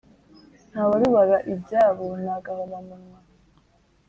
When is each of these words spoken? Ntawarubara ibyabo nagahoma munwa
Ntawarubara 0.69 1.37
ibyabo 1.53 2.05
nagahoma 2.23 2.77
munwa 2.87 3.19